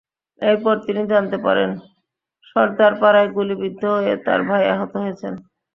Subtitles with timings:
[0.41, 1.69] এরপর তিনি জানতে পারেন,
[2.45, 5.33] সরদারপাড়ায় গুলিবিদ্ধ হয়ে তাঁর ভাই আহত হয়েছেন।